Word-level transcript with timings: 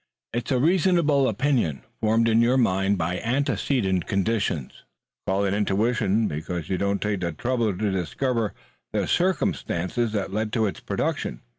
"It's 0.33 0.51
a 0.51 0.57
reasonable 0.57 1.27
opinion, 1.29 1.83
formed 1.99 2.27
in 2.27 2.41
your 2.41 2.57
mind 2.57 2.97
by 2.97 3.19
antecedent 3.19 4.07
conditions. 4.07 4.73
You 5.27 5.31
call 5.31 5.45
it 5.45 5.53
intuition, 5.53 6.27
because 6.27 6.69
you 6.71 6.79
don't 6.79 6.99
take 6.99 7.19
the 7.19 7.31
trouble 7.33 7.77
to 7.77 7.91
discover 7.91 8.55
the 8.93 9.07
circumstances 9.07 10.11
that 10.13 10.33
led 10.33 10.53
to 10.53 10.65
its 10.65 10.79
production. 10.79 11.41